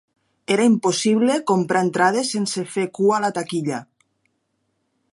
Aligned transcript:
Era 0.53 0.63
impossible 0.69 1.35
comprar 1.51 1.83
entrades 1.87 2.33
sense 2.37 2.65
fer 2.77 2.89
cua 3.01 3.15
a 3.21 3.23
la 3.27 3.33
taquilla. 3.39 3.87